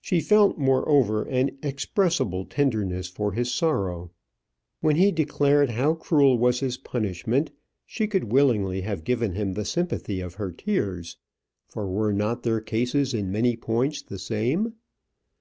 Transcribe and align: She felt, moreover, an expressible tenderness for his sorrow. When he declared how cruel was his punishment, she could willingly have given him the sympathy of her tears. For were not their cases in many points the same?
She 0.00 0.18
felt, 0.20 0.58
moreover, 0.58 1.22
an 1.22 1.56
expressible 1.62 2.44
tenderness 2.44 3.06
for 3.06 3.30
his 3.30 3.54
sorrow. 3.54 4.10
When 4.80 4.96
he 4.96 5.12
declared 5.12 5.70
how 5.70 5.94
cruel 5.94 6.36
was 6.36 6.58
his 6.58 6.76
punishment, 6.76 7.52
she 7.86 8.08
could 8.08 8.32
willingly 8.32 8.80
have 8.80 9.04
given 9.04 9.34
him 9.34 9.52
the 9.52 9.64
sympathy 9.64 10.18
of 10.20 10.34
her 10.34 10.50
tears. 10.50 11.16
For 11.68 11.86
were 11.88 12.12
not 12.12 12.42
their 12.42 12.60
cases 12.60 13.14
in 13.14 13.30
many 13.30 13.54
points 13.54 14.02
the 14.02 14.18
same? 14.18 14.72